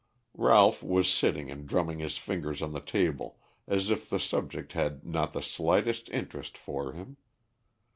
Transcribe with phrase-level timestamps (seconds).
[0.33, 5.05] Ralph was sitting and drumming his fingers on the table as if the subject had
[5.05, 7.17] not the slightest interest for him.